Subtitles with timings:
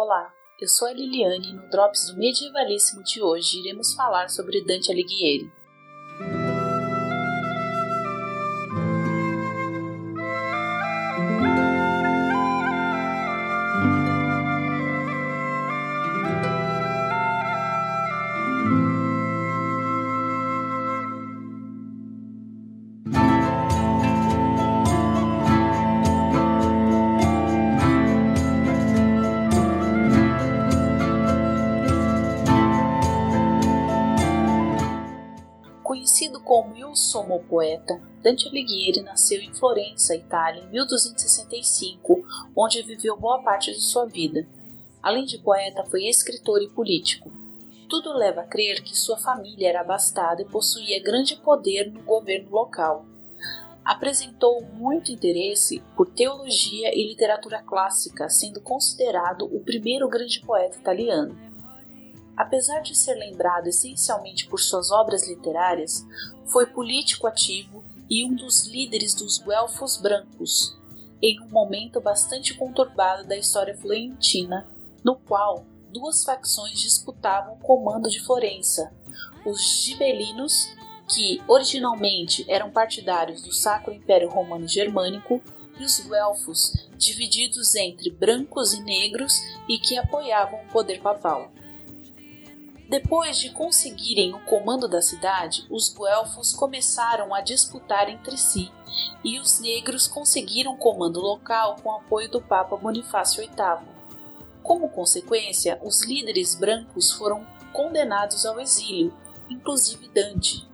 [0.00, 4.64] Olá, eu sou a Liliane e no Drops do Medievalíssimo de hoje iremos falar sobre
[4.64, 5.50] Dante Alighieri.
[36.18, 43.16] Conhecido como Il Sommo Poeta, Dante Alighieri nasceu em Florença, Itália, em 1265, onde viveu
[43.16, 44.44] boa parte de sua vida.
[45.00, 47.30] Além de poeta, foi escritor e político.
[47.88, 52.50] Tudo leva a crer que sua família era abastada e possuía grande poder no governo
[52.50, 53.06] local.
[53.84, 61.47] Apresentou muito interesse por teologia e literatura clássica, sendo considerado o primeiro grande poeta italiano.
[62.38, 66.06] Apesar de ser lembrado essencialmente por suas obras literárias,
[66.46, 70.78] foi político ativo e um dos líderes dos Guelfos Brancos,
[71.20, 74.68] em um momento bastante conturbado da história florentina,
[75.02, 78.92] no qual duas facções disputavam o comando de Florença:
[79.44, 80.68] os gibelinos,
[81.08, 85.42] que originalmente eram partidários do Sacro Império Romano Germânico,
[85.76, 89.32] e os guelfos, divididos entre brancos e negros
[89.68, 91.50] e que apoiavam o poder papal.
[92.88, 98.72] Depois de conseguirem o comando da cidade, os guelfos começaram a disputar entre si,
[99.22, 103.86] e os negros conseguiram comando local com apoio do Papa Bonifácio VIII.
[104.62, 109.12] Como consequência, os líderes brancos foram condenados ao exílio,
[109.50, 110.66] inclusive Dante.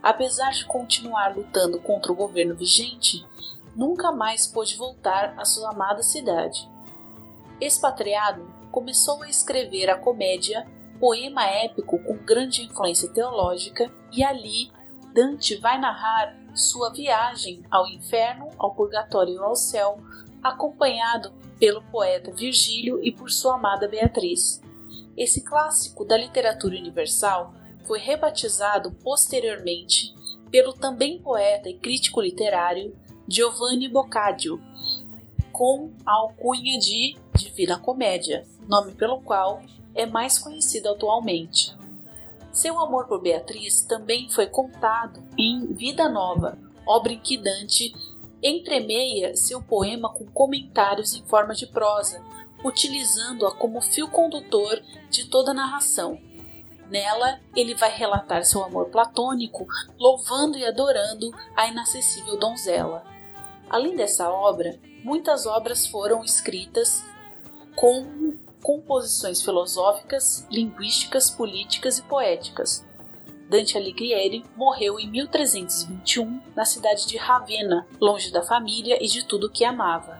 [0.00, 3.26] Apesar de continuar lutando contra o governo vigente,
[3.74, 6.70] nunca mais pôde voltar à sua amada cidade.
[7.60, 10.64] Expatriado, começou a escrever a comédia
[10.98, 14.70] poema épico com grande influência teológica, e ali
[15.12, 19.98] Dante vai narrar sua viagem ao inferno, ao purgatório e ao céu,
[20.42, 24.62] acompanhado pelo poeta Virgílio e por sua amada Beatriz.
[25.16, 27.54] Esse clássico da literatura universal
[27.86, 30.14] foi rebatizado posteriormente
[30.50, 32.94] pelo também poeta e crítico literário
[33.28, 34.60] Giovanni Boccaccio,
[35.50, 39.62] com a alcunha de Divina Comédia, nome pelo qual
[39.94, 41.76] é mais conhecido atualmente.
[42.52, 47.94] Seu amor por Beatriz também foi contado em Vida Nova, obra em que Dante
[48.42, 52.22] entremeia seu poema com comentários em forma de prosa,
[52.64, 56.18] utilizando-a como fio condutor de toda a narração.
[56.88, 59.66] Nela, ele vai relatar seu amor platônico,
[59.98, 63.04] louvando e adorando a inacessível donzela.
[63.68, 67.04] Além dessa obra, muitas obras foram escritas
[67.76, 72.84] com composições filosóficas, linguísticas, políticas e poéticas.
[73.48, 79.50] Dante Alighieri morreu em 1321 na cidade de Ravenna, longe da família e de tudo
[79.50, 80.18] que amava.